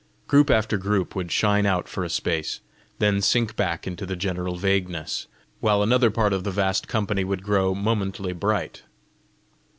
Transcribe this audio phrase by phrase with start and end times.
[0.25, 2.59] Group after group would shine out for a space,
[2.97, 5.27] then sink back into the general vagueness,
[5.59, 8.81] while another part of the vast company would grow momently bright.